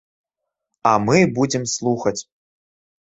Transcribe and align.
А 0.91 0.95
мы 1.05 1.17
будзем 1.37 1.63
слухаць. 1.75 2.19